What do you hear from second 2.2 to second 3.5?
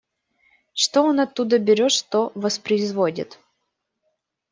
воспроизводит.